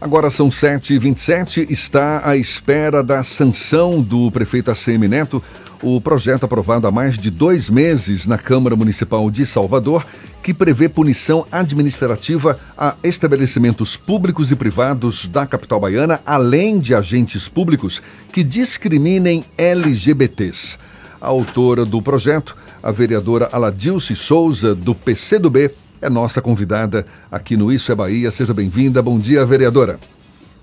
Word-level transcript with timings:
Agora 0.00 0.30
são 0.30 0.48
7h27, 0.48 1.70
está 1.70 2.28
à 2.28 2.36
espera 2.36 3.02
da 3.02 3.24
sanção 3.24 4.00
do 4.02 4.30
prefeito 4.30 4.70
ACM 4.70 5.08
Neto 5.08 5.42
o 5.82 6.00
projeto 6.00 6.44
aprovado 6.44 6.86
há 6.86 6.90
mais 6.90 7.18
de 7.18 7.30
dois 7.30 7.68
meses 7.68 8.26
na 8.26 8.38
Câmara 8.38 8.74
Municipal 8.74 9.30
de 9.30 9.44
Salvador, 9.44 10.06
que 10.42 10.54
prevê 10.54 10.88
punição 10.88 11.46
administrativa 11.52 12.58
a 12.76 12.94
estabelecimentos 13.02 13.96
públicos 13.96 14.50
e 14.50 14.56
privados 14.56 15.28
da 15.28 15.46
capital 15.46 15.80
baiana, 15.80 16.20
além 16.24 16.78
de 16.78 16.94
agentes 16.94 17.48
públicos 17.48 18.00
que 18.32 18.42
discriminem 18.42 19.44
LGBTs. 19.58 20.78
A 21.20 21.28
autora 21.28 21.84
do 21.84 22.00
projeto, 22.00 22.56
a 22.82 22.90
vereadora 22.90 23.48
Aladilce 23.52 24.14
Souza, 24.14 24.74
do 24.74 24.94
PCdoB, 24.94 25.70
é 26.06 26.10
nossa 26.10 26.40
convidada 26.40 27.04
aqui 27.30 27.56
no 27.56 27.72
Isso 27.72 27.90
é 27.90 27.94
Bahia. 27.94 28.30
Seja 28.30 28.54
bem-vinda. 28.54 29.02
Bom 29.02 29.18
dia, 29.18 29.44
vereadora. 29.44 29.98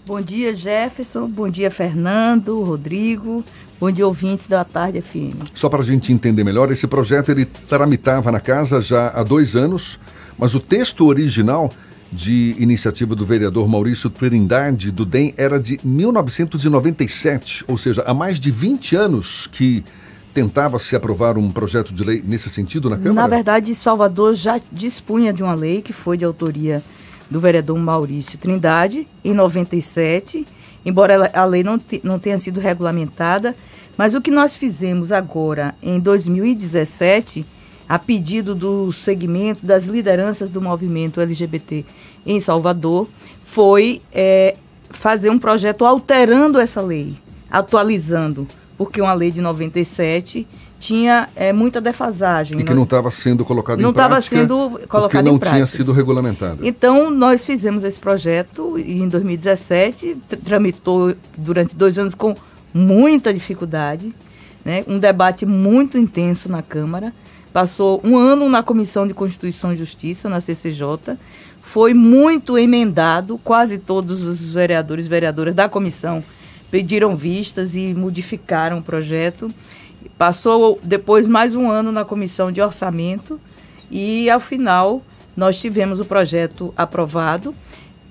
Bom 0.05 0.21
dia, 0.21 0.55
Jefferson. 0.55 1.27
Bom 1.27 1.49
dia, 1.49 1.69
Fernando, 1.69 2.61
Rodrigo. 2.61 3.43
Bom 3.79 3.91
dia, 3.91 4.07
ouvintes 4.07 4.47
da 4.47 4.63
Tarde 4.63 5.01
FM. 5.01 5.51
Só 5.53 5.67
para 5.67 5.81
a 5.81 5.85
gente 5.85 6.13
entender 6.13 6.43
melhor, 6.43 6.71
esse 6.71 6.87
projeto 6.87 7.29
ele 7.29 7.45
tramitava 7.45 8.31
na 8.31 8.39
casa 8.39 8.81
já 8.81 9.09
há 9.09 9.23
dois 9.23 9.55
anos, 9.55 9.99
mas 10.37 10.55
o 10.55 10.59
texto 10.59 11.05
original 11.05 11.69
de 12.11 12.55
iniciativa 12.59 13.15
do 13.15 13.25
vereador 13.25 13.67
Maurício 13.67 14.09
Trindade, 14.09 14.91
do 14.91 15.03
DEM, 15.03 15.33
era 15.35 15.59
de 15.59 15.79
1997, 15.83 17.65
ou 17.67 17.77
seja, 17.77 18.03
há 18.05 18.13
mais 18.13 18.39
de 18.39 18.51
20 18.51 18.95
anos 18.95 19.47
que 19.47 19.83
tentava 20.33 20.79
se 20.79 20.95
aprovar 20.95 21.37
um 21.37 21.51
projeto 21.51 21.93
de 21.93 22.03
lei 22.03 22.23
nesse 22.25 22.49
sentido 22.49 22.89
na 22.89 22.97
Câmara? 22.97 23.13
Na 23.13 23.27
verdade, 23.27 23.75
Salvador 23.75 24.33
já 24.33 24.59
dispunha 24.71 25.31
de 25.31 25.43
uma 25.43 25.53
lei 25.53 25.81
que 25.81 25.93
foi 25.93 26.17
de 26.17 26.25
autoria 26.25 26.81
do 27.29 27.39
vereador 27.39 27.77
Maurício 27.77 28.37
Trindade, 28.37 29.07
em 29.23 29.33
97, 29.33 30.45
embora 30.85 31.29
a 31.33 31.45
lei 31.45 31.63
não, 31.63 31.79
não 32.03 32.19
tenha 32.19 32.39
sido 32.39 32.59
regulamentada. 32.59 33.55
Mas 33.95 34.15
o 34.15 34.21
que 34.21 34.31
nós 34.31 34.55
fizemos 34.55 35.11
agora, 35.11 35.75
em 35.81 35.99
2017, 35.99 37.45
a 37.87 37.99
pedido 37.99 38.55
do 38.55 38.91
segmento 38.91 39.65
das 39.65 39.85
lideranças 39.85 40.49
do 40.49 40.59
movimento 40.59 41.21
LGBT 41.21 41.85
em 42.25 42.39
Salvador, 42.39 43.07
foi 43.45 44.01
é, 44.11 44.55
fazer 44.89 45.29
um 45.29 45.37
projeto 45.37 45.85
alterando 45.85 46.59
essa 46.59 46.81
lei, 46.81 47.15
atualizando 47.51 48.47
porque 48.83 49.01
uma 49.01 49.13
lei 49.13 49.31
de 49.31 49.41
97 49.41 50.45
tinha 50.77 51.29
é, 51.37 51.53
muita 51.53 51.79
defasagem. 51.79 52.59
E 52.59 52.63
que 52.65 52.73
não 52.73 52.83
estava 52.83 53.09
sendo 53.09 53.45
colocado 53.45 53.79
não 53.79 53.91
em 53.91 53.93
prática. 53.93 54.09
Não 54.09 54.19
estava 54.19 54.77
sendo 54.77 54.87
colocado 54.87 55.25
não 55.25 55.35
em 55.35 55.39
prática. 55.39 55.55
tinha 55.55 55.67
sido 55.67 55.93
regulamentado. 55.93 56.67
Então, 56.67 57.09
nós 57.09 57.45
fizemos 57.45 57.85
esse 57.85 57.97
projeto 57.97 58.77
e 58.77 59.01
em 59.01 59.07
2017 59.07 60.17
tramitou 60.43 61.15
durante 61.37 61.77
dois 61.77 61.97
anos 61.97 62.13
com 62.13 62.35
muita 62.73 63.33
dificuldade, 63.33 64.13
né? 64.65 64.83
um 64.85 64.99
debate 64.99 65.45
muito 65.45 65.97
intenso 65.97 66.49
na 66.49 66.61
Câmara. 66.61 67.13
Passou 67.53 68.01
um 68.03 68.17
ano 68.17 68.49
na 68.49 68.61
Comissão 68.61 69.07
de 69.07 69.13
Constituição 69.13 69.71
e 69.71 69.77
Justiça, 69.77 70.27
na 70.27 70.41
CCJ. 70.41 71.17
Foi 71.61 71.93
muito 71.93 72.57
emendado, 72.57 73.39
quase 73.41 73.77
todos 73.77 74.27
os 74.27 74.53
vereadores 74.53 75.05
e 75.05 75.09
vereadoras 75.09 75.55
da 75.55 75.69
comissão 75.69 76.21
pediram 76.73 77.15
vistas 77.15 77.75
e 77.75 77.93
modificaram 77.93 78.79
o 78.79 78.81
projeto. 78.81 79.53
Passou 80.17 80.79
depois 80.81 81.27
mais 81.27 81.53
um 81.53 81.69
ano 81.69 81.91
na 81.91 82.03
comissão 82.03 82.51
de 82.51 82.59
orçamento 82.59 83.39
e, 83.91 84.27
ao 84.27 84.39
final, 84.39 84.99
nós 85.37 85.61
tivemos 85.61 85.99
o 85.99 86.05
projeto 86.05 86.73
aprovado. 86.75 87.53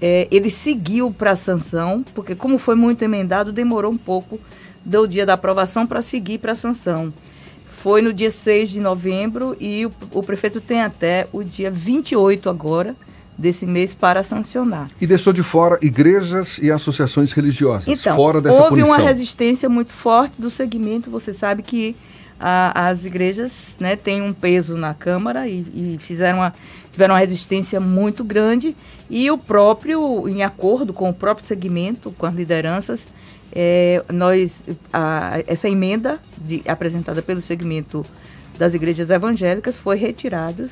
É, 0.00 0.28
ele 0.30 0.48
seguiu 0.48 1.10
para 1.10 1.32
a 1.32 1.36
sanção, 1.36 2.04
porque, 2.14 2.36
como 2.36 2.56
foi 2.56 2.76
muito 2.76 3.02
emendado, 3.02 3.50
demorou 3.50 3.90
um 3.90 3.98
pouco 3.98 4.38
do 4.84 5.08
dia 5.08 5.26
da 5.26 5.32
aprovação 5.32 5.84
para 5.84 6.00
seguir 6.00 6.38
para 6.38 6.52
a 6.52 6.54
sanção. 6.54 7.12
Foi 7.66 8.00
no 8.00 8.12
dia 8.12 8.30
6 8.30 8.70
de 8.70 8.78
novembro 8.78 9.56
e 9.58 9.86
o, 9.86 9.92
o 10.12 10.22
prefeito 10.22 10.60
tem 10.60 10.82
até 10.82 11.26
o 11.32 11.42
dia 11.42 11.68
28 11.68 12.48
agora 12.48 12.94
desse 13.36 13.66
mês 13.66 13.94
para 13.94 14.22
sancionar. 14.22 14.90
E 15.00 15.06
deixou 15.06 15.32
de 15.32 15.42
fora 15.42 15.78
igrejas 15.82 16.58
e 16.58 16.70
associações 16.70 17.32
religiosas, 17.32 17.88
então, 17.88 18.14
fora 18.14 18.40
dessa 18.40 18.62
houve 18.62 18.76
punição. 18.76 18.96
uma 18.96 19.04
resistência 19.04 19.68
muito 19.68 19.92
forte 19.92 20.40
do 20.40 20.50
segmento, 20.50 21.10
você 21.10 21.32
sabe 21.32 21.62
que 21.62 21.96
a, 22.38 22.88
as 22.88 23.06
igrejas 23.06 23.76
né, 23.78 23.94
têm 23.94 24.20
um 24.20 24.32
peso 24.32 24.76
na 24.76 24.92
Câmara 24.92 25.46
e, 25.46 25.60
e 25.74 25.96
fizeram 26.00 26.38
uma, 26.38 26.52
tiveram 26.90 27.14
uma 27.14 27.20
resistência 27.20 27.78
muito 27.78 28.24
grande 28.24 28.76
e 29.08 29.30
o 29.30 29.38
próprio, 29.38 30.28
em 30.28 30.42
acordo 30.42 30.92
com 30.92 31.08
o 31.08 31.14
próprio 31.14 31.46
segmento, 31.46 32.10
com 32.12 32.26
as 32.26 32.34
lideranças, 32.34 33.08
é, 33.54 34.02
nós, 34.12 34.64
a, 34.92 35.42
essa 35.46 35.68
emenda 35.68 36.18
de, 36.36 36.62
apresentada 36.66 37.22
pelo 37.22 37.40
segmento 37.40 38.04
das 38.58 38.74
igrejas 38.74 39.10
evangélicas 39.10 39.76
foi 39.76 39.96
retirada. 39.96 40.68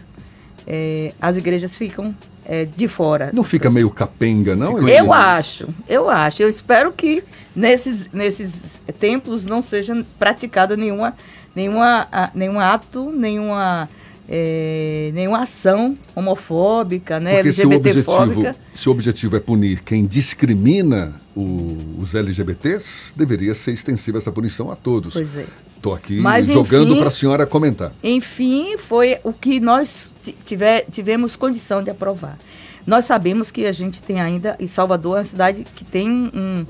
É, 0.67 1.13
as 1.21 1.37
igrejas 1.37 1.77
ficam 1.77 2.15
é, 2.51 2.65
de 2.65 2.89
fora. 2.89 3.31
Não 3.33 3.45
fica 3.45 3.71
meio 3.71 3.89
capenga, 3.91 4.57
não? 4.57 4.77
Eu 4.89 5.13
acho, 5.13 5.69
eu 5.89 6.11
acho. 6.11 6.43
Eu 6.43 6.49
espero 6.49 6.91
que 6.91 7.23
nesses, 7.55 8.11
nesses 8.13 8.81
templos 8.99 9.47
não 9.47 9.63
seja 9.63 10.05
praticada 10.19 10.77
nenhuma, 10.77 11.15
nenhuma, 11.55 12.09
nenhum 12.35 12.59
ato, 12.59 13.13
nenhuma, 13.13 13.89
é, 14.29 15.13
nenhuma 15.15 15.45
ação 15.45 15.97
homofóbica, 16.13 17.21
né, 17.21 17.37
Porque 17.37 17.53
se 17.53 17.65
o, 17.65 17.73
objetivo, 17.73 18.55
se 18.75 18.89
o 18.89 18.93
objetivo 18.93 19.37
é 19.37 19.41
punir 19.41 19.85
quem 19.85 20.05
discrimina 20.05 21.15
o, 21.37 21.79
os 22.01 22.17
LGBTs, 22.17 23.15
deveria 23.17 23.55
ser 23.55 23.71
extensiva 23.71 24.19
essa 24.19 24.33
punição 24.33 24.73
a 24.73 24.75
todos. 24.75 25.15
Pois 25.15 25.37
é. 25.37 25.47
Estou 25.81 25.95
aqui 25.95 26.21
Mas, 26.21 26.47
jogando 26.47 26.95
para 26.99 27.09
a 27.09 27.11
senhora 27.11 27.47
comentar. 27.47 27.91
Enfim, 28.05 28.77
foi 28.77 29.19
o 29.25 29.33
que 29.33 29.59
nós 29.59 30.15
tiver, 30.45 30.85
tivemos 30.91 31.37
condição 31.37 31.83
de 31.83 31.89
aprovar. 31.89 32.39
Nós 32.87 33.07
sabemos 33.07 33.51
que 33.51 33.65
a 33.65 33.73
gente 33.73 34.03
tem 34.03 34.21
ainda, 34.21 34.57
e 34.61 34.69
Salvador 34.69 35.17
é 35.17 35.21
uma 35.21 35.25
cidade 35.25 35.65
que 35.75 35.83
tem 35.83 36.11
um. 36.11 36.67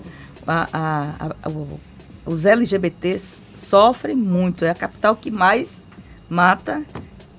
A, 0.47 0.69
a, 0.72 1.26
a, 1.43 1.50
os 2.25 2.47
LGBTs 2.47 3.47
sofrem 3.56 4.15
muito, 4.15 4.65
é 4.65 4.71
a 4.71 4.75
capital 4.75 5.16
que 5.16 5.28
mais 5.28 5.82
mata 6.28 6.81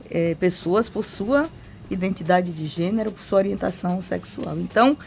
é, 0.10 0.36
pessoas 0.36 0.90
por 0.90 1.06
sua 1.06 1.48
identidade 1.90 2.52
de 2.52 2.68
gênero, 2.68 3.14
por 3.14 3.24
sua 3.24 3.38
orientação 3.38 4.02
sexual. 4.02 4.58
Então, 4.58 4.98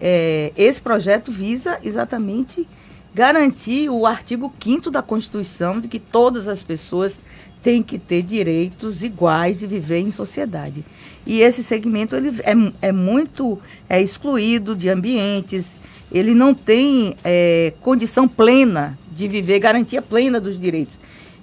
é, 0.00 0.52
esse 0.56 0.80
projeto 0.80 1.30
visa 1.30 1.78
exatamente 1.82 2.66
garantir 3.14 3.88
o 3.88 4.06
artigo 4.06 4.52
5 4.62 4.90
da 4.90 5.00
Constituição 5.00 5.80
de 5.80 5.86
que 5.86 6.00
todas 6.00 6.48
as 6.48 6.62
pessoas 6.62 7.20
têm 7.62 7.82
que 7.82 7.98
ter 7.98 8.22
direitos 8.22 9.02
iguais 9.02 9.56
de 9.56 9.66
viver 9.66 10.00
em 10.00 10.10
sociedade. 10.10 10.84
E 11.24 11.40
esse 11.40 11.62
segmento 11.62 12.16
ele 12.16 12.30
é, 12.42 12.88
é 12.88 12.92
muito 12.92 13.58
é 13.88 14.02
excluído 14.02 14.74
de 14.74 14.90
ambientes, 14.90 15.76
ele 16.12 16.34
não 16.34 16.52
tem 16.52 17.16
é, 17.24 17.72
condição 17.80 18.28
plena 18.28 18.98
de 19.10 19.28
viver, 19.28 19.60
garantia 19.60 20.02
plena 20.02 20.40
dos 20.40 20.58
direitos. 20.58 20.98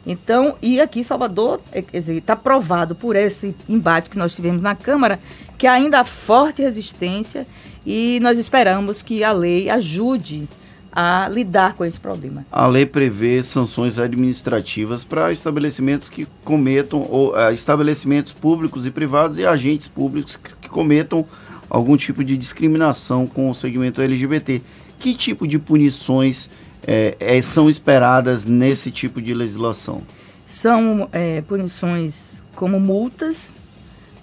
Então, 0.06 0.56
e 0.62 0.82
aqui 0.82 1.04
Salvador, 1.04 1.62
é, 1.72 1.84
está 1.94 2.36
provado 2.36 2.96
por 2.96 3.16
esse 3.16 3.56
embate 3.70 4.10
que 4.10 4.18
nós 4.18 4.36
tivemos 4.36 4.62
na 4.62 4.76
Câmara, 4.76 5.20
que 5.58 5.66
ainda 5.66 6.02
há 6.02 6.04
forte 6.04 6.62
resistência 6.62 7.48
e 7.86 8.20
nós 8.22 8.38
esperamos 8.38 9.02
que 9.02 9.24
a 9.24 9.32
lei 9.32 9.70
ajude 9.70 10.48
a 10.92 11.28
lidar 11.30 11.74
com 11.74 11.86
esse 11.86 12.00
problema. 12.00 12.46
A 12.52 12.68
lei 12.68 12.86
prevê 12.86 13.42
sanções 13.42 13.98
administrativas 13.98 15.04
para 15.04 15.32
estabelecimentos 15.32 16.10
que 16.10 16.28
cometam, 16.44 17.08
ou 17.10 17.34
uh, 17.34 17.54
estabelecimentos 17.54 18.34
públicos 18.34 18.86
e 18.86 18.92
privados 18.92 19.38
e 19.38 19.46
agentes 19.46 19.88
públicos 19.88 20.36
que, 20.36 20.54
que 20.62 20.70
cometam 20.70 21.26
algum 21.70 21.96
tipo 21.96 22.24
de 22.24 22.36
discriminação 22.36 23.26
com 23.26 23.50
o 23.50 23.56
segmento 23.56 24.02
LGBT. 24.02 24.62
Que 25.00 25.16
tipo 25.16 25.48
de 25.48 25.58
punições 25.58 26.50
é, 26.86 27.16
é, 27.20 27.42
são 27.42 27.70
esperadas 27.70 28.46
nesse 28.46 28.92
tipo 28.92 29.22
de 29.22 29.34
legislação? 29.34 30.02
São 30.46 31.08
é, 31.14 31.42
punições 31.42 32.44
como 32.54 32.80
multas. 32.80 33.54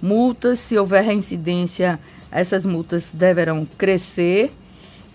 Multas, 0.00 0.60
se 0.60 0.78
houver 0.78 1.02
reincidência, 1.02 1.98
essas 2.31 2.64
multas 2.64 3.10
deverão 3.12 3.66
crescer 3.76 4.52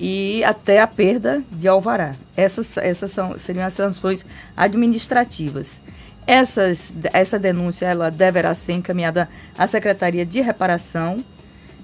e 0.05 0.43
até 0.43 0.81
a 0.81 0.85
perda 0.85 1.41
de 1.49 1.65
alvará. 1.65 2.13
Essas, 2.35 2.75
essas 2.75 3.09
são, 3.09 3.39
seriam 3.39 3.65
as 3.65 3.71
sanções 3.71 4.25
administrativas. 4.55 5.79
Essas, 6.27 6.93
essa 7.13 7.39
denúncia 7.39 7.85
ela 7.85 8.11
deverá 8.11 8.53
ser 8.53 8.73
encaminhada 8.73 9.29
à 9.57 9.65
Secretaria 9.65 10.25
de 10.25 10.41
Reparação, 10.41 11.23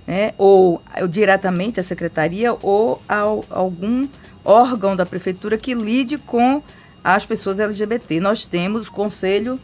né, 0.06 0.34
ou, 0.38 0.82
ou 1.00 1.08
diretamente 1.08 1.80
à 1.80 1.84
Secretaria, 1.84 2.54
ou 2.62 3.02
a, 3.08 3.20
algum 3.50 4.06
órgão 4.44 4.98
da 4.98 5.06
Prefeitura 5.06 5.58
que 5.58 5.74
lide 5.74 6.18
com 6.18 6.62
as 7.02 7.26
pessoas 7.26 7.58
LGBT. 7.58 8.20
Nós 8.20 8.46
temos 8.46 8.88
o 8.88 8.92
Conselho 8.92 9.58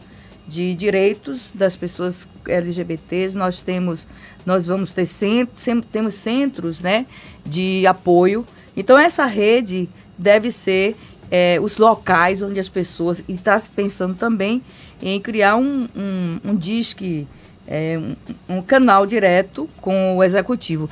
de 0.48 0.74
Direitos 0.74 1.50
das 1.54 1.76
Pessoas 1.76 2.28
LGBTs, 2.46 3.36
nós 3.36 3.60
temos, 3.62 4.06
nós 4.46 4.66
vamos 4.66 4.94
ter 4.94 5.04
centros, 5.04 5.66
temos 5.90 6.14
centros 6.14 6.80
né, 6.80 7.04
de 7.46 7.86
apoio 7.86 8.44
Então, 8.76 8.98
essa 8.98 9.24
rede 9.24 9.88
deve 10.18 10.50
ser 10.50 10.96
é, 11.30 11.58
os 11.60 11.78
locais 11.78 12.42
onde 12.42 12.60
as 12.60 12.68
pessoas. 12.68 13.22
E 13.28 13.34
está 13.34 13.58
se 13.58 13.70
pensando 13.70 14.14
também 14.14 14.62
em 15.02 15.20
criar 15.20 15.56
um, 15.56 15.88
um, 15.96 16.40
um 16.44 16.56
disque, 16.56 17.26
é, 17.66 17.98
um, 17.98 18.56
um, 18.56 18.62
canal 18.62 19.06
direto 19.06 19.68
com 19.80 20.16
o 20.16 20.24
executivo. 20.24 20.88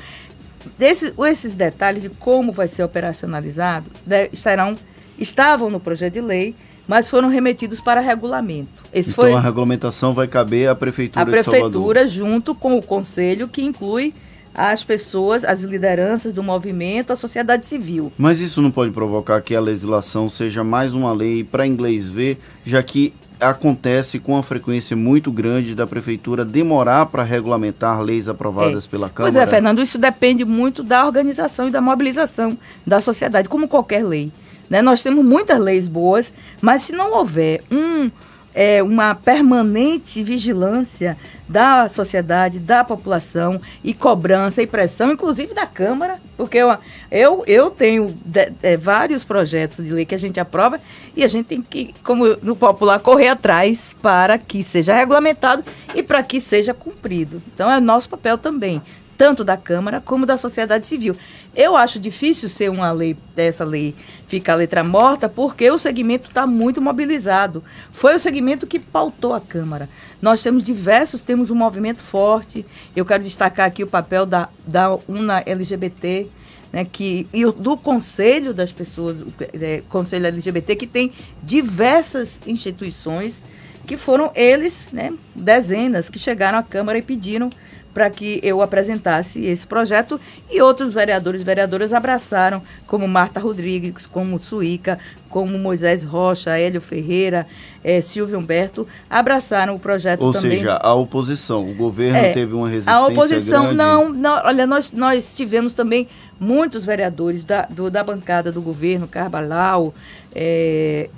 Desses, 0.78 1.12
esses 1.18 1.54
detalhes 1.54 2.02
de 2.02 2.08
como 2.08 2.52
vai 2.52 2.66
ser 2.66 2.82
operacionalizado 2.82 3.90
serão, 4.32 4.74
estavam 5.18 5.70
no 5.70 5.78
projeto 5.78 6.14
de 6.14 6.20
lei, 6.20 6.54
mas 6.88 7.08
foram 7.08 7.28
remetidos 7.28 7.80
para 7.80 8.00
regulamento. 8.00 8.70
Esse 8.92 9.10
então 9.10 9.24
foi, 9.24 9.32
a 9.32 9.40
regulamentação 9.40 10.14
vai 10.14 10.26
caber 10.26 10.68
à 10.68 10.74
prefeitura 10.74 11.22
a 11.22 11.26
prefeitura 11.26 12.06
junto 12.06 12.54
com 12.54 12.76
o 12.76 12.82
conselho 12.82 13.48
que 13.48 13.62
inclui 13.62 14.14
as 14.54 14.84
pessoas, 14.84 15.44
as 15.44 15.62
lideranças 15.62 16.32
do 16.32 16.42
movimento, 16.42 17.12
a 17.12 17.16
sociedade 17.16 17.66
civil. 17.66 18.12
Mas 18.16 18.40
isso 18.40 18.62
não 18.62 18.70
pode 18.70 18.92
provocar 18.92 19.40
que 19.42 19.54
a 19.54 19.60
legislação 19.60 20.28
seja 20.28 20.62
mais 20.62 20.92
uma 20.92 21.12
lei 21.12 21.42
para 21.42 21.66
inglês 21.66 22.08
ver, 22.08 22.38
já 22.64 22.82
que 22.82 23.12
acontece 23.40 24.18
com 24.18 24.32
uma 24.32 24.42
frequência 24.42 24.96
muito 24.96 25.30
grande 25.30 25.74
da 25.74 25.86
prefeitura 25.86 26.44
demorar 26.44 27.06
para 27.06 27.22
regulamentar 27.22 28.00
leis 28.00 28.28
aprovadas 28.28 28.86
é. 28.86 28.88
pela 28.88 29.08
Câmara? 29.08 29.32
Pois 29.32 29.36
é, 29.36 29.46
Fernando, 29.46 29.82
isso 29.82 29.98
depende 29.98 30.44
muito 30.44 30.82
da 30.82 31.04
organização 31.04 31.68
e 31.68 31.70
da 31.70 31.80
mobilização 31.80 32.56
da 32.86 33.00
sociedade, 33.00 33.48
como 33.48 33.68
qualquer 33.68 34.04
lei. 34.04 34.32
Né? 34.70 34.80
Nós 34.80 35.02
temos 35.02 35.24
muitas 35.24 35.58
leis 35.58 35.88
boas, 35.88 36.32
mas 36.60 36.82
se 36.82 36.92
não 36.92 37.12
houver 37.12 37.60
um, 37.70 38.10
é, 38.54 38.82
uma 38.82 39.14
permanente 39.14 40.22
vigilância 40.22 41.16
da 41.48 41.88
sociedade, 41.88 42.58
da 42.58 42.82
população 42.82 43.60
e 43.82 43.92
cobrança 43.92 44.62
e 44.62 44.66
pressão, 44.66 45.12
inclusive 45.12 45.52
da 45.52 45.66
Câmara, 45.66 46.18
porque 46.36 46.56
eu, 46.56 46.74
eu, 47.10 47.44
eu 47.46 47.70
tenho 47.70 48.14
de, 48.24 48.50
de, 48.50 48.76
vários 48.76 49.24
projetos 49.24 49.84
de 49.84 49.92
lei 49.92 50.06
que 50.06 50.14
a 50.14 50.18
gente 50.18 50.40
aprova 50.40 50.80
e 51.14 51.22
a 51.22 51.28
gente 51.28 51.46
tem 51.46 51.60
que, 51.60 51.94
como 52.02 52.24
no 52.42 52.56
popular, 52.56 52.98
correr 53.00 53.28
atrás 53.28 53.94
para 54.00 54.38
que 54.38 54.62
seja 54.62 54.94
regulamentado 54.94 55.62
e 55.94 56.02
para 56.02 56.22
que 56.22 56.40
seja 56.40 56.72
cumprido. 56.72 57.42
Então 57.54 57.70
é 57.70 57.78
nosso 57.78 58.08
papel 58.08 58.38
também 58.38 58.80
tanto 59.16 59.44
da 59.44 59.56
Câmara 59.56 60.00
como 60.00 60.26
da 60.26 60.36
sociedade 60.36 60.86
civil. 60.86 61.16
Eu 61.54 61.76
acho 61.76 61.98
difícil 61.98 62.48
ser 62.48 62.70
uma 62.70 62.90
lei 62.92 63.16
dessa 63.34 63.64
lei 63.64 63.94
ficar 64.26 64.54
letra 64.54 64.82
morta, 64.82 65.28
porque 65.28 65.70
o 65.70 65.78
segmento 65.78 66.28
está 66.28 66.46
muito 66.46 66.82
mobilizado. 66.82 67.62
Foi 67.92 68.14
o 68.14 68.18
segmento 68.18 68.66
que 68.66 68.78
pautou 68.78 69.34
a 69.34 69.40
Câmara. 69.40 69.88
Nós 70.20 70.42
temos 70.42 70.62
diversos, 70.62 71.22
temos 71.22 71.50
um 71.50 71.54
movimento 71.54 72.00
forte. 72.00 72.66
Eu 72.96 73.04
quero 73.04 73.22
destacar 73.22 73.66
aqui 73.66 73.82
o 73.82 73.86
papel 73.86 74.26
da, 74.26 74.48
da 74.66 74.96
UNA 75.08 75.42
LGBT, 75.46 76.26
né, 76.72 76.84
que, 76.84 77.26
e 77.32 77.44
do 77.52 77.76
Conselho 77.76 78.52
das 78.52 78.72
Pessoas, 78.72 79.18
é, 79.52 79.82
Conselho 79.88 80.26
LGBT, 80.26 80.74
que 80.74 80.86
tem 80.86 81.12
diversas 81.40 82.40
instituições 82.46 83.42
que 83.86 83.96
foram 83.96 84.32
eles, 84.34 84.88
né, 84.92 85.12
dezenas, 85.34 86.08
que 86.08 86.18
chegaram 86.18 86.58
à 86.58 86.62
Câmara 86.62 86.98
e 86.98 87.02
pediram 87.02 87.50
para 87.94 88.10
que 88.10 88.40
eu 88.42 88.60
apresentasse 88.60 89.46
esse 89.46 89.64
projeto 89.64 90.20
e 90.50 90.60
outros 90.60 90.92
vereadores 90.92 91.40
e 91.40 91.44
vereadoras 91.44 91.92
abraçaram, 91.92 92.60
como 92.86 93.06
Marta 93.06 93.38
Rodrigues, 93.38 94.04
como 94.04 94.36
Suíca, 94.36 94.98
como 95.30 95.56
Moisés 95.56 96.02
Rocha, 96.02 96.58
Hélio 96.58 96.80
Ferreira, 96.80 97.46
é, 97.82 98.00
Silvio 98.00 98.38
Humberto, 98.38 98.86
abraçaram 99.08 99.74
o 99.76 99.78
projeto 99.78 100.22
Ou 100.22 100.32
também. 100.32 100.50
Ou 100.50 100.58
seja, 100.58 100.76
a 100.76 100.94
oposição, 100.94 101.68
o 101.68 101.74
governo 101.74 102.18
é, 102.18 102.32
teve 102.32 102.52
uma 102.52 102.68
resistência 102.68 103.00
A 103.00 103.06
oposição, 103.06 103.62
grande. 103.62 103.76
não, 103.76 104.12
não, 104.12 104.44
olha, 104.44 104.66
nós, 104.66 104.92
nós 104.92 105.36
tivemos 105.36 105.72
também 105.72 106.08
muitos 106.38 106.84
vereadores 106.84 107.44
da, 107.44 107.62
do, 107.62 107.90
da 107.90 108.02
bancada 108.02 108.50
do 108.50 108.60
governo, 108.60 109.06
Carvalhal, 109.06 109.94
é, 110.34 111.08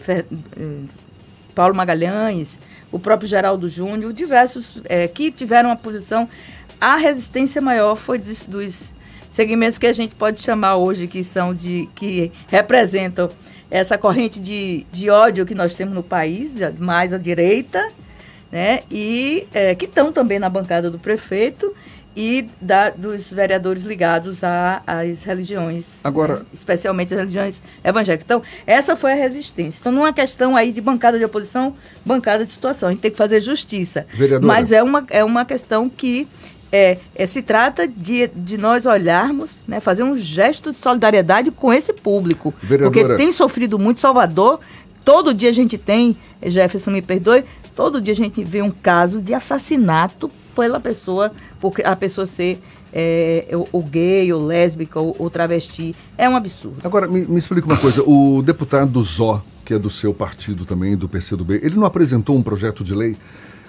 Fer, 0.00 0.26
Paulo 1.54 1.74
Magalhães, 1.74 2.58
o 2.92 2.98
próprio 2.98 3.28
Geraldo 3.28 3.68
Júnior, 3.68 4.12
diversos 4.12 4.74
é, 4.84 5.08
que 5.08 5.32
tiveram 5.32 5.70
uma 5.70 5.76
posição. 5.76 6.28
A 6.80 6.96
resistência 6.96 7.60
maior 7.60 7.96
foi 7.96 8.18
dos, 8.18 8.44
dos, 8.44 8.94
segmentos 9.30 9.78
que 9.78 9.86
a 9.86 9.92
gente 9.92 10.14
pode 10.14 10.40
chamar 10.42 10.76
hoje, 10.76 11.08
que 11.08 11.24
são 11.24 11.54
de. 11.54 11.88
que 11.94 12.30
representam 12.46 13.30
essa 13.70 13.96
corrente 13.96 14.38
de, 14.38 14.86
de 14.92 15.08
ódio 15.08 15.46
que 15.46 15.54
nós 15.54 15.74
temos 15.74 15.94
no 15.94 16.02
país, 16.02 16.54
mais 16.78 17.14
à 17.14 17.18
direita, 17.18 17.90
né? 18.50 18.80
E 18.90 19.46
é, 19.54 19.74
que 19.74 19.86
estão 19.86 20.12
também 20.12 20.38
na 20.38 20.50
bancada 20.50 20.90
do 20.90 20.98
prefeito 20.98 21.74
e 22.16 22.46
da, 22.60 22.90
dos 22.90 23.32
vereadores 23.32 23.84
ligados 23.84 24.40
às 24.86 25.22
religiões, 25.22 26.00
Agora, 26.04 26.36
né? 26.36 26.42
especialmente 26.52 27.14
as 27.14 27.20
religiões 27.20 27.62
evangélicas. 27.82 28.24
Então, 28.24 28.42
essa 28.66 28.94
foi 28.94 29.12
a 29.12 29.14
resistência. 29.14 29.80
Então, 29.80 29.92
não 29.92 30.06
é 30.06 30.12
questão 30.12 30.54
aí 30.54 30.72
de 30.72 30.80
bancada 30.80 31.18
de 31.18 31.24
oposição, 31.24 31.74
bancada 32.04 32.44
de 32.44 32.52
situação. 32.52 32.88
A 32.88 32.92
gente 32.92 33.00
tem 33.00 33.10
que 33.10 33.16
fazer 33.16 33.40
justiça. 33.40 34.06
Vereadora. 34.12 34.46
Mas 34.46 34.72
é 34.72 34.82
uma, 34.82 35.04
é 35.08 35.24
uma 35.24 35.44
questão 35.44 35.88
que 35.88 36.28
é, 36.70 36.98
é, 37.14 37.26
se 37.26 37.42
trata 37.42 37.86
de, 37.86 38.28
de 38.28 38.56
nós 38.56 38.86
olharmos, 38.86 39.62
né, 39.68 39.80
fazer 39.80 40.02
um 40.02 40.16
gesto 40.16 40.70
de 40.70 40.76
solidariedade 40.76 41.50
com 41.50 41.72
esse 41.72 41.92
público. 41.92 42.54
Vereadora. 42.62 42.90
Porque 42.90 43.16
tem 43.16 43.32
sofrido 43.32 43.78
muito 43.78 44.00
Salvador. 44.00 44.60
Todo 45.04 45.34
dia 45.34 45.50
a 45.50 45.52
gente 45.52 45.76
tem, 45.76 46.16
Jefferson 46.42 46.92
me 46.92 47.02
perdoe, 47.02 47.44
todo 47.74 48.00
dia 48.00 48.12
a 48.12 48.16
gente 48.16 48.44
vê 48.44 48.62
um 48.62 48.70
caso 48.70 49.20
de 49.20 49.34
assassinato 49.34 50.30
pela 50.54 50.78
pessoa 50.78 51.32
porque 51.62 51.80
a 51.82 51.94
pessoa 51.94 52.26
ser 52.26 52.60
é, 52.92 53.46
gay, 53.88 54.32
ou 54.32 54.44
lésbica, 54.44 54.98
ou, 54.98 55.30
travesti. 55.30 55.94
É 56.18 56.28
um 56.28 56.34
absurdo. 56.34 56.78
Agora, 56.82 57.06
me, 57.06 57.24
me 57.24 57.38
explica 57.38 57.64
uma 57.64 57.76
coisa. 57.76 58.02
O 58.02 58.42
deputado 58.42 59.00
Zó, 59.04 59.40
que 59.64 59.72
é 59.72 59.78
do 59.78 59.88
seu 59.88 60.12
partido 60.12 60.64
também, 60.64 60.96
do 60.96 61.08
PCdoB, 61.08 61.60
ele 61.62 61.76
não 61.76 61.86
apresentou 61.86 62.36
um 62.36 62.42
projeto 62.42 62.82
de 62.82 62.96
lei 62.96 63.16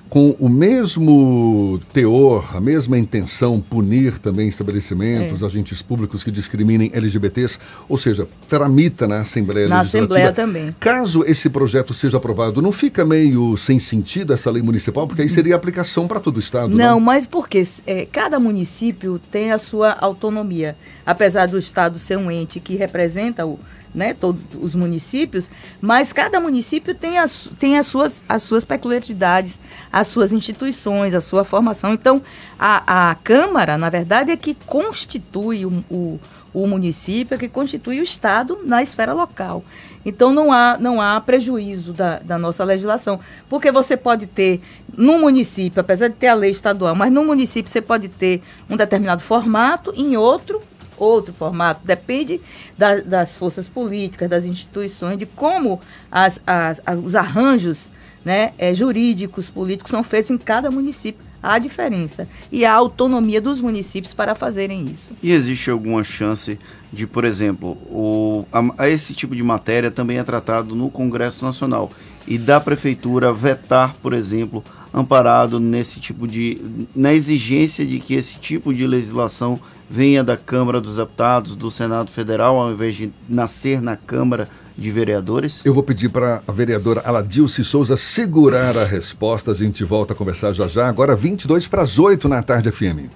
com 0.09 0.35
o 0.39 0.47
mesmo 0.47 1.79
teor, 1.91 2.55
a 2.55 2.61
mesma 2.61 2.99
intenção, 2.99 3.59
punir 3.59 4.19
também 4.19 4.47
estabelecimentos, 4.47 5.41
é. 5.41 5.45
agentes 5.45 5.81
públicos 5.81 6.23
que 6.23 6.29
discriminem 6.29 6.91
LGBTs, 6.93 7.57
ou 7.89 7.97
seja, 7.97 8.27
tramita 8.47 9.07
na 9.07 9.21
Assembleia 9.21 9.67
na 9.67 9.79
Legislativa. 9.79 10.05
Assembleia 10.05 10.33
também. 10.33 10.75
Caso 10.79 11.23
esse 11.25 11.49
projeto 11.49 11.93
seja 11.93 12.17
aprovado, 12.17 12.61
não 12.61 12.71
fica 12.71 13.03
meio 13.03 13.57
sem 13.57 13.79
sentido 13.79 14.33
essa 14.33 14.51
lei 14.51 14.61
municipal? 14.61 15.07
Porque 15.07 15.23
aí 15.23 15.29
seria 15.29 15.55
aplicação 15.55 16.07
para 16.07 16.19
todo 16.19 16.37
o 16.37 16.39
Estado, 16.39 16.69
não? 16.69 16.77
Não, 16.77 16.99
mas 16.99 17.25
porque 17.25 17.63
é, 17.87 18.05
cada 18.05 18.39
município 18.39 19.19
tem 19.31 19.51
a 19.51 19.57
sua 19.57 19.93
autonomia. 19.93 20.77
Apesar 21.05 21.47
do 21.47 21.57
Estado 21.57 21.97
ser 21.97 22.17
um 22.17 22.29
ente 22.29 22.59
que 22.59 22.75
representa 22.75 23.45
o 23.45 23.57
né, 23.93 24.13
todos 24.13 24.41
os 24.59 24.73
municípios, 24.73 25.49
mas 25.79 26.11
cada 26.11 26.39
município 26.39 26.95
tem 26.95 27.17
as, 27.19 27.51
tem 27.59 27.77
as, 27.77 27.85
suas, 27.85 28.25
as 28.27 28.43
suas 28.43 28.65
peculiaridades, 28.65 29.59
as 29.91 30.07
suas 30.07 30.31
instituições, 30.31 31.13
a 31.13 31.21
sua 31.21 31.43
formação. 31.43 31.93
Então, 31.93 32.21
a, 32.57 33.11
a 33.11 33.15
Câmara, 33.15 33.77
na 33.77 33.89
verdade, 33.89 34.31
é 34.31 34.37
que 34.37 34.55
constitui 34.65 35.65
o, 35.65 35.71
o, 35.89 36.19
o 36.53 36.67
município, 36.67 37.35
é 37.35 37.37
que 37.37 37.47
constitui 37.47 37.99
o 37.99 38.03
Estado 38.03 38.59
na 38.63 38.81
esfera 38.81 39.13
local. 39.13 39.63
Então, 40.05 40.33
não 40.33 40.51
há, 40.51 40.77
não 40.77 40.99
há 40.99 41.19
prejuízo 41.21 41.93
da, 41.93 42.19
da 42.19 42.37
nossa 42.37 42.63
legislação, 42.63 43.19
porque 43.47 43.71
você 43.71 43.95
pode 43.95 44.27
ter, 44.27 44.61
no 44.97 45.17
município, 45.17 45.79
apesar 45.79 46.09
de 46.09 46.15
ter 46.15 46.27
a 46.27 46.33
lei 46.33 46.49
estadual, 46.49 46.93
mas 46.93 47.11
no 47.11 47.23
município 47.23 47.71
você 47.71 47.81
pode 47.81 48.09
ter 48.09 48.41
um 48.69 48.75
determinado 48.75 49.21
formato, 49.21 49.93
em 49.95 50.17
outro 50.17 50.61
outro 50.97 51.33
formato, 51.33 51.81
depende 51.83 52.39
da, 52.77 52.99
das 53.01 53.35
forças 53.37 53.67
políticas, 53.67 54.29
das 54.29 54.45
instituições, 54.45 55.17
de 55.17 55.25
como 55.25 55.81
as, 56.11 56.41
as, 56.45 56.81
os 57.03 57.15
arranjos 57.15 57.91
né, 58.23 58.53
é, 58.57 58.73
jurídicos, 58.73 59.49
políticos 59.49 59.91
são 59.91 60.03
feitos 60.03 60.31
em 60.31 60.37
cada 60.37 60.71
município. 60.71 61.25
Há 61.41 61.59
diferença. 61.59 62.25
E 62.49 62.63
há 62.63 62.73
autonomia 62.73 63.41
dos 63.41 63.59
municípios 63.59 64.13
para 64.13 64.33
fazerem 64.33 64.85
isso. 64.85 65.11
E 65.21 65.31
existe 65.33 65.69
alguma 65.69 66.01
chance 66.01 66.57
de, 66.91 67.05
por 67.05 67.25
exemplo, 67.25 67.71
o, 67.91 68.45
a, 68.49 68.83
a 68.83 68.89
esse 68.89 69.13
tipo 69.13 69.35
de 69.35 69.43
matéria 69.43 69.91
também 69.91 70.19
é 70.19 70.23
tratado 70.23 70.73
no 70.73 70.89
Congresso 70.89 71.43
Nacional 71.43 71.91
e 72.25 72.37
da 72.37 72.61
Prefeitura 72.61 73.33
vetar, 73.33 73.93
por 74.01 74.13
exemplo, 74.13 74.63
amparado 74.93 75.59
nesse 75.59 75.99
tipo 75.99 76.25
de. 76.25 76.61
na 76.95 77.13
exigência 77.13 77.85
de 77.85 77.99
que 77.99 78.13
esse 78.13 78.35
tipo 78.35 78.73
de 78.73 78.87
legislação 78.87 79.59
venha 79.93 80.23
da 80.23 80.35
Câmara 80.35 80.81
dos 80.81 80.95
Deputados, 80.95 81.55
do 81.55 81.69
Senado 81.69 82.09
Federal, 82.09 82.59
ao 82.59 82.71
invés 82.71 82.95
de 82.95 83.11
nascer 83.29 83.79
na 83.79 83.95
Câmara 83.95 84.49
de 84.75 84.89
Vereadores? 84.89 85.61
Eu 85.63 85.71
vou 85.71 85.83
pedir 85.83 86.09
para 86.09 86.41
a 86.47 86.51
vereadora 86.51 87.03
Aladilce 87.05 87.63
Souza 87.63 87.95
segurar 87.95 88.75
a 88.75 88.85
resposta. 88.85 89.51
A 89.51 89.53
gente 89.53 89.83
volta 89.83 90.13
a 90.13 90.15
conversar 90.15 90.51
já 90.51 90.67
já. 90.67 90.89
Agora 90.89 91.15
22 91.15 91.67
para 91.67 91.83
as 91.83 91.99
8 91.99 92.27
na 92.27 92.41
tarde 92.41 92.71
FM. 92.71 93.07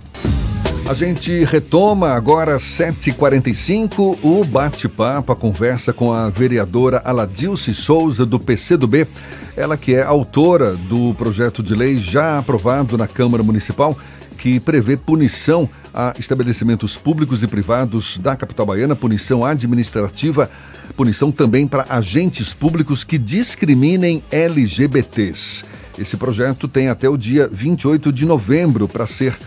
A 0.87 0.93
gente 0.93 1.43
retoma 1.45 2.09
agora 2.09 2.57
7h45 2.57 4.19
o 4.23 4.45
bate-papo, 4.45 5.31
a 5.31 5.35
conversa 5.35 5.91
com 5.91 6.13
a 6.13 6.29
vereadora 6.29 7.01
Aladilce 7.03 7.73
Souza 7.73 8.23
do 8.23 8.39
PCdoB. 8.39 9.07
Ela 9.55 9.75
que 9.75 9.95
é 9.95 10.03
autora 10.03 10.75
do 10.75 11.15
projeto 11.15 11.63
de 11.63 11.73
lei 11.73 11.97
já 11.97 12.37
aprovado 12.37 12.97
na 12.99 13.07
Câmara 13.07 13.41
Municipal 13.41 13.97
que 14.37 14.59
prevê 14.59 14.95
punição 14.95 15.69
a 15.93 16.13
estabelecimentos 16.19 16.95
públicos 16.95 17.41
e 17.41 17.47
privados 17.47 18.17
da 18.17 18.35
capital 18.35 18.67
baiana, 18.67 18.95
punição 18.95 19.43
administrativa, 19.43 20.49
punição 20.95 21.31
também 21.31 21.67
para 21.67 21.85
agentes 21.89 22.53
públicos 22.53 23.03
que 23.03 23.17
discriminem 23.17 24.23
LGBTs. 24.31 25.65
Esse 25.97 26.15
projeto 26.15 26.67
tem 26.67 26.89
até 26.89 27.09
o 27.09 27.17
dia 27.17 27.49
28 27.51 28.11
de 28.11 28.25
novembro 28.25 28.87
para 28.87 29.07
ser 29.07 29.37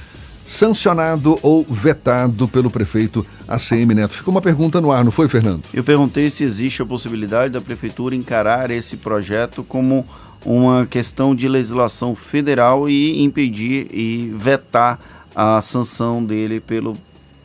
sancionado 0.44 1.38
ou 1.42 1.64
vetado 1.64 2.48
pelo 2.48 2.68
prefeito 2.68 3.24
ACM 3.46 3.94
Neto. 3.94 4.14
Ficou 4.14 4.34
uma 4.34 4.40
pergunta 4.40 4.80
no 4.80 4.90
ar, 4.90 5.04
não 5.04 5.12
foi, 5.12 5.28
Fernando? 5.28 5.62
Eu 5.72 5.84
perguntei 5.84 6.28
se 6.28 6.42
existe 6.42 6.82
a 6.82 6.86
possibilidade 6.86 7.52
da 7.52 7.60
prefeitura 7.60 8.16
encarar 8.16 8.68
esse 8.72 8.96
projeto 8.96 9.62
como 9.62 10.04
uma 10.44 10.86
questão 10.86 11.34
de 11.34 11.48
legislação 11.48 12.14
federal 12.14 12.88
e 12.88 13.22
impedir 13.22 13.88
e 13.92 14.32
vetar 14.34 14.98
a 15.34 15.60
sanção 15.60 16.24
dele 16.24 16.60
pelo, 16.60 16.96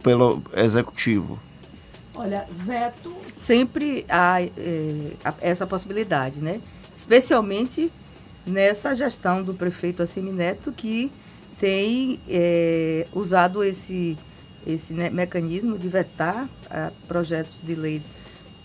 pelo 0.02 0.42
executivo. 0.56 1.40
Olha, 2.14 2.46
veto 2.50 3.14
sempre 3.36 4.06
há 4.08 4.42
é, 4.42 5.12
essa 5.42 5.68
possibilidade, 5.68 6.40
né? 6.40 6.62
Especialmente 6.96 7.92
nessa 8.46 8.96
gestão 8.96 9.44
do 9.44 9.54
prefeito 9.54 10.02
Assemineto, 10.02 10.72
que 10.72 11.12
tem 11.60 12.20
é, 12.30 13.06
usado 13.14 13.64
esse, 13.64 14.18
esse 14.66 14.94
né, 14.94 15.10
mecanismo 15.10 15.78
de 15.78 15.90
vetar 15.90 16.48
a, 16.70 16.92
projetos 17.08 17.60
de 17.62 17.76
lei 17.76 18.02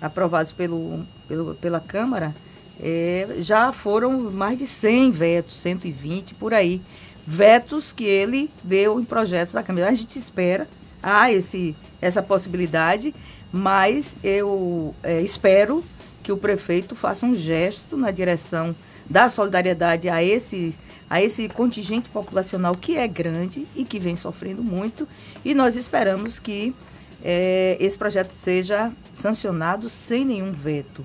aprovados 0.01 0.53
pelo, 0.53 1.05
pelo, 1.29 1.55
pela 1.57 1.81
Câmara 1.81 2.35
é, 2.83 3.37
já 3.39 3.73
foram 3.73 4.31
mais 4.31 4.57
de 4.57 4.67
100 4.67 5.11
vetos, 5.11 5.57
120 5.57 6.35
por 6.35 6.55
aí. 6.55 6.81
Vetos 7.27 7.93
que 7.93 8.05
ele 8.05 8.51
deu 8.65 8.99
em 8.99 9.05
projetos 9.05 9.53
da 9.53 9.63
Câmara. 9.63 9.89
A 9.89 9.95
gente 9.95 10.19
espera, 10.19 10.67
há 11.03 11.31
esse, 11.31 11.77
essa 12.01 12.23
possibilidade, 12.23 13.15
mas 13.53 14.17
eu 14.25 14.95
é, 15.03 15.21
espero 15.21 15.85
que 16.23 16.33
o 16.33 16.37
prefeito 16.37 16.97
faça 16.97 17.27
um 17.27 17.35
gesto 17.35 17.97
na 17.97 18.11
direção 18.11 18.75
da 19.09 19.29
solidariedade 19.29 20.09
a 20.09 20.23
esse, 20.23 20.75
a 21.09 21.23
esse 21.23 21.49
contingente 21.49 22.09
populacional 22.09 22.75
que 22.75 22.97
é 22.97 23.07
grande 23.07 23.67
e 23.77 23.85
que 23.85 23.99
vem 23.99 24.17
sofrendo 24.17 24.65
muito. 24.65 25.07
E 25.45 25.53
nós 25.53 25.77
esperamos 25.77 26.39
que 26.39 26.75
é, 27.23 27.77
esse 27.79 27.99
projeto 27.99 28.31
seja 28.31 28.91
sancionado 29.13 29.89
sem 29.89 30.25
nenhum 30.25 30.53
veto. 30.53 31.05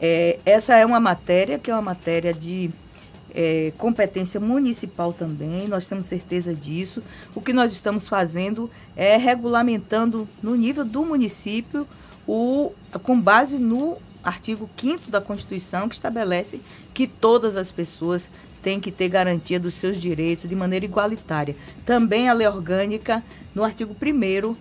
É, 0.00 0.38
essa 0.44 0.76
é 0.76 0.86
uma 0.86 1.00
matéria 1.00 1.58
que 1.58 1.70
é 1.70 1.74
uma 1.74 1.82
matéria 1.82 2.32
de 2.32 2.70
é, 3.34 3.72
competência 3.76 4.40
municipal 4.40 5.12
também, 5.12 5.68
nós 5.68 5.86
temos 5.86 6.06
certeza 6.06 6.54
disso. 6.54 7.02
O 7.34 7.40
que 7.40 7.52
nós 7.52 7.72
estamos 7.72 8.08
fazendo 8.08 8.70
é 8.96 9.16
regulamentando 9.16 10.28
no 10.42 10.54
nível 10.54 10.84
do 10.84 11.04
município, 11.04 11.86
o, 12.26 12.72
com 13.02 13.20
base 13.20 13.58
no 13.58 13.96
artigo 14.22 14.68
5 14.76 15.10
da 15.10 15.20
Constituição, 15.20 15.88
que 15.88 15.94
estabelece 15.94 16.60
que 16.92 17.06
todas 17.06 17.56
as 17.56 17.70
pessoas 17.70 18.28
têm 18.62 18.80
que 18.80 18.90
ter 18.90 19.08
garantia 19.08 19.60
dos 19.60 19.74
seus 19.74 20.00
direitos 20.00 20.48
de 20.48 20.56
maneira 20.56 20.84
igualitária. 20.84 21.56
Também 21.86 22.28
a 22.28 22.32
lei 22.32 22.46
orgânica, 22.46 23.22
no 23.54 23.64
artigo 23.64 23.96
1 24.00 24.56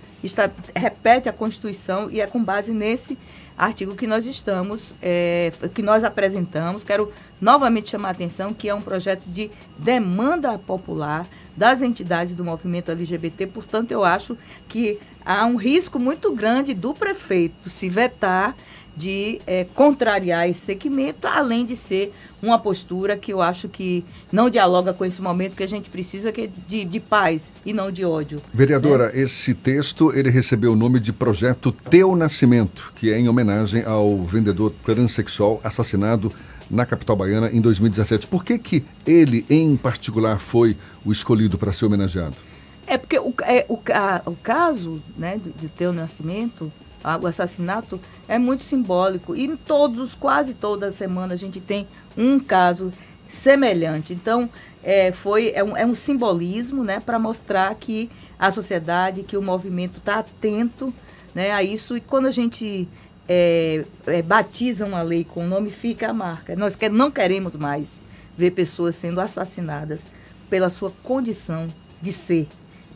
repete 0.75 1.27
a 1.27 1.33
Constituição 1.33 2.09
e 2.09 2.21
é 2.21 2.27
com 2.27 2.43
base 2.43 2.71
nesse 2.71 3.17
artigo 3.57 3.95
que 3.95 4.05
nós 4.05 4.25
estamos, 4.25 4.93
é, 5.01 5.51
que 5.73 5.81
nós 5.81 6.03
apresentamos. 6.03 6.83
Quero 6.83 7.11
novamente 7.41 7.89
chamar 7.89 8.09
a 8.09 8.11
atenção 8.11 8.53
que 8.53 8.69
é 8.69 8.73
um 8.73 8.81
projeto 8.81 9.25
de 9.25 9.49
demanda 9.77 10.57
popular 10.59 11.27
das 11.55 11.81
entidades 11.81 12.35
do 12.35 12.45
movimento 12.45 12.91
LGBT, 12.91 13.47
portanto, 13.47 13.91
eu 13.91 14.03
acho 14.03 14.37
que 14.67 14.99
há 15.25 15.43
um 15.43 15.55
risco 15.55 15.97
muito 15.97 16.31
grande 16.31 16.75
do 16.75 16.93
prefeito 16.93 17.67
se 17.67 17.89
vetar 17.89 18.55
de 18.97 19.39
é, 19.45 19.65
contrariar 19.75 20.49
esse 20.49 20.61
segmento, 20.61 21.27
além 21.27 21.63
de 21.63 21.75
ser 21.75 22.11
uma 22.41 22.57
postura 22.57 23.15
que 23.15 23.31
eu 23.31 23.41
acho 23.41 23.69
que 23.69 24.03
não 24.31 24.49
dialoga 24.49 24.93
com 24.93 25.05
esse 25.05 25.21
momento 25.21 25.55
que 25.55 25.63
a 25.63 25.67
gente 25.67 25.89
precisa 25.89 26.31
que 26.31 26.41
é 26.41 26.49
de, 26.67 26.83
de 26.83 26.99
paz 26.99 27.51
e 27.63 27.73
não 27.73 27.91
de 27.91 28.03
ódio. 28.03 28.41
Vereadora, 28.51 29.11
né? 29.11 29.19
esse 29.21 29.53
texto 29.53 30.11
ele 30.13 30.31
recebeu 30.31 30.73
o 30.73 30.75
nome 30.75 30.99
de 30.99 31.13
Projeto 31.13 31.71
Teu 31.71 32.15
Nascimento, 32.15 32.91
que 32.95 33.11
é 33.11 33.19
em 33.19 33.29
homenagem 33.29 33.83
ao 33.83 34.19
vendedor 34.21 34.73
transexual 34.83 35.61
assassinado 35.63 36.31
na 36.69 36.85
capital 36.85 37.15
baiana 37.15 37.51
em 37.51 37.61
2017. 37.61 38.25
Por 38.27 38.43
que 38.43 38.57
que 38.57 38.83
ele, 39.05 39.45
em 39.49 39.77
particular, 39.77 40.39
foi 40.39 40.75
o 41.05 41.11
escolhido 41.11 41.57
para 41.57 41.71
ser 41.71 41.85
homenageado? 41.85 42.35
É 42.85 42.97
porque 42.97 43.19
o, 43.19 43.33
é, 43.43 43.65
o, 43.69 43.79
a, 43.93 44.21
o 44.25 44.35
caso 44.35 45.01
né, 45.17 45.39
de, 45.43 45.51
de 45.51 45.69
Teu 45.69 45.93
Nascimento 45.93 46.71
o 47.21 47.27
assassinato 47.27 47.99
é 48.27 48.37
muito 48.37 48.63
simbólico. 48.63 49.35
E 49.35 49.55
todos, 49.57 50.15
quase 50.15 50.53
toda 50.53 50.91
semana, 50.91 51.33
a 51.33 51.37
gente 51.37 51.59
tem 51.59 51.87
um 52.17 52.39
caso 52.39 52.91
semelhante. 53.27 54.13
Então, 54.13 54.49
é, 54.83 55.11
foi, 55.11 55.51
é, 55.53 55.63
um, 55.63 55.75
é 55.75 55.85
um 55.85 55.95
simbolismo 55.95 56.83
né, 56.83 56.99
para 56.99 57.19
mostrar 57.19 57.73
que 57.75 58.09
a 58.39 58.51
sociedade, 58.51 59.23
que 59.23 59.37
o 59.37 59.41
movimento 59.41 59.97
está 59.97 60.19
atento 60.19 60.93
né, 61.33 61.51
a 61.51 61.63
isso. 61.63 61.97
E 61.97 62.01
quando 62.01 62.27
a 62.27 62.31
gente 62.31 62.87
é, 63.27 63.83
é, 64.05 64.21
batiza 64.21 64.85
uma 64.85 65.01
lei 65.01 65.23
com 65.23 65.43
o 65.43 65.47
nome, 65.47 65.71
fica 65.71 66.09
a 66.09 66.13
marca. 66.13 66.55
Nós 66.55 66.75
quer, 66.75 66.89
não 66.89 67.11
queremos 67.11 67.55
mais 67.55 67.99
ver 68.37 68.51
pessoas 68.51 68.95
sendo 68.95 69.19
assassinadas 69.19 70.05
pela 70.49 70.69
sua 70.69 70.91
condição 71.03 71.67
de 72.01 72.13
ser. 72.13 72.47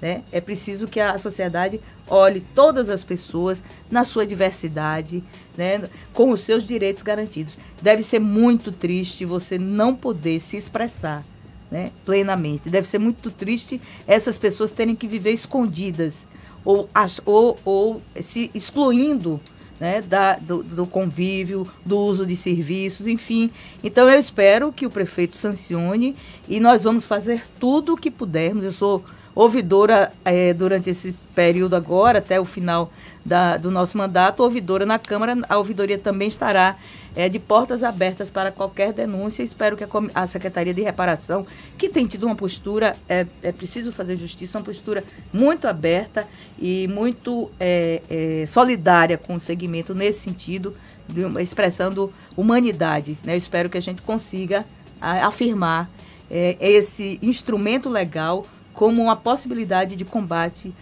Né? 0.01 0.24
É 0.31 0.41
preciso 0.41 0.88
que 0.88 1.00
a 1.00 1.17
sociedade 1.17 1.79
olhe 2.08 2.41
todas 2.55 2.89
as 2.89 3.03
pessoas 3.03 3.63
na 3.89 4.03
sua 4.03 4.25
diversidade, 4.25 5.24
né? 5.55 5.88
com 6.12 6.31
os 6.31 6.41
seus 6.41 6.65
direitos 6.65 7.03
garantidos. 7.03 7.60
Deve 7.81 8.01
ser 8.01 8.20
muito 8.20 8.72
triste 8.72 9.25
você 9.25 9.60
não 9.60 9.96
poder 9.96 10.39
se 10.39 10.58
expressar 10.58 11.24
né? 11.70 11.91
plenamente. 12.03 12.70
Deve 12.70 12.88
ser 12.88 12.98
muito 12.98 13.29
triste 13.29 13.79
essas 14.08 14.39
pessoas 14.39 14.72
terem 14.72 14.96
que 14.96 15.08
viver 15.08 15.31
escondidas 15.31 16.27
ou, 16.65 16.89
ou, 17.25 17.60
ou 17.63 18.01
se 18.20 18.50
excluindo 18.55 19.39
né, 19.79 20.00
da, 20.00 20.36
do, 20.36 20.62
do, 20.62 20.86
convívio, 20.86 21.67
do 21.84 21.98
uso 21.98 22.24
de 22.24 22.36
serviços, 22.36 23.08
enfim. 23.08 23.50
Então 23.84 24.08
eu 24.08 24.20
espero 24.20 24.72
que 24.72 24.86
o 24.86 24.91
prefeito 24.91 25.36
sancione 25.36 26.15
e 26.48 26.60
nós 26.60 26.84
vamos 26.84 27.08
fazer 27.08 27.43
tudo 27.60 27.93
o 27.93 27.98
que 27.98 28.12
pudermos. 28.12 28.63
Eu 28.63 28.72
sou 28.72 29.03
ouvidora 29.35 30.11
é, 30.25 30.53
durante 30.53 30.89
esse 30.89 31.13
período 31.33 31.75
agora, 31.75 32.19
até 32.19 32.39
o 32.39 32.45
final 32.45 32.91
da, 33.25 33.57
do 33.57 33.69
nosso 33.69 33.97
mandato, 33.97 34.43
ouvidora 34.43 34.85
na 34.85 35.00
Câmara. 35.00 35.38
A 35.47 35.57
ouvidoria 35.57 35.97
também 35.97 36.27
estará 36.27 36.77
é, 37.15 37.29
de 37.29 37.39
portas 37.39 37.83
abertas 37.83 38.29
para 38.29 38.51
qualquer 38.51 38.93
denúncia. 38.93 39.43
Espero 39.43 39.77
que 39.77 39.83
a, 39.83 39.88
a, 40.15 40.27
Secretaria 40.27 40.73
de 40.73 40.81
Reparação, 40.81 41.45
que 41.77 41.89
tem 41.89 42.05
tido 42.05 42.25
uma 42.25 42.35
postura, 42.35 42.95
é, 43.07 43.25
é 43.41 43.51
preciso 43.51 43.91
fazer 43.91 44.15
justiça, 44.15 44.57
uma 44.57 44.63
postura 44.63 45.03
muito 45.31 45.67
aberta 45.67 46.27
e 46.59 46.88
muito 46.88 47.51
é, 47.59 48.01
é, 48.09 48.45
solidária 48.45 49.17
com 49.17 49.35
o 49.35 49.39
segmento 49.39 49.93
nesse 49.93 50.19
sentido, 50.19 50.75
de 51.07 51.21
expressando 51.41 52.11
humanidade. 52.35 53.17
Né? 53.23 53.33
Eu 53.33 53.38
espero 53.38 53.69
que 53.69 53.77
a 53.77 53.81
gente 53.81 54.01
consiga 54.01 54.65
a, 55.00 55.27
afirmar 55.27 55.89
é, 56.29 56.55
esse 56.59 57.19
instrumento 57.21 57.89
legal 57.89 58.45
como 58.81 59.00
uma 59.00 59.15
possibilidade 59.15 59.95
de 59.95 60.03
combate 60.03 60.73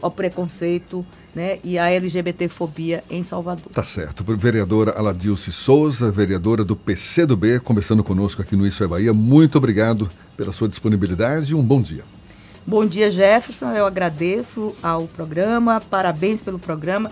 ao 0.00 0.12
preconceito 0.12 1.04
né, 1.34 1.58
e 1.64 1.76
à 1.76 1.90
LGBTfobia 1.90 3.02
em 3.10 3.24
Salvador. 3.24 3.66
Tá 3.72 3.82
certo. 3.82 4.22
Vereadora 4.36 4.92
Aladilce 4.92 5.50
Souza, 5.50 6.12
vereadora 6.12 6.62
do 6.62 6.76
PCdoB, 6.76 7.58
conversando 7.58 8.04
conosco 8.04 8.40
aqui 8.40 8.54
no 8.54 8.64
Isso 8.64 8.84
é 8.84 8.86
Bahia. 8.86 9.12
Muito 9.12 9.58
obrigado 9.58 10.08
pela 10.36 10.52
sua 10.52 10.68
disponibilidade 10.68 11.50
e 11.50 11.54
um 11.56 11.64
bom 11.64 11.82
dia. 11.82 12.04
Bom 12.64 12.86
dia, 12.86 13.10
Jefferson. 13.10 13.72
Eu 13.72 13.86
agradeço 13.86 14.72
ao 14.80 15.08
programa, 15.08 15.80
parabéns 15.80 16.40
pelo 16.40 16.60
programa. 16.60 17.10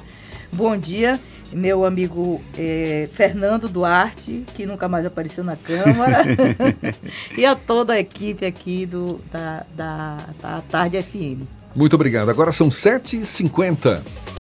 Bom 0.53 0.77
dia, 0.77 1.19
meu 1.53 1.85
amigo 1.85 2.41
eh, 2.57 3.09
Fernando 3.13 3.69
Duarte, 3.69 4.45
que 4.55 4.67
nunca 4.67 4.89
mais 4.89 5.07
apareceu 5.07 5.45
na 5.45 5.57
Câmara, 5.57 6.23
e 7.37 7.45
a 7.45 7.55
toda 7.55 7.95
a 7.95 8.01
equipe 8.01 8.45
aqui 8.45 8.87
do, 8.87 9.21
da, 9.33 9.65
da, 9.77 10.17
da 10.41 10.61
Tarde 10.63 11.01
FM. 11.03 11.61
Muito 11.75 11.95
obrigado. 11.95 12.29
Agora 12.29 12.53
são 12.53 12.69
7h50. 12.69 14.03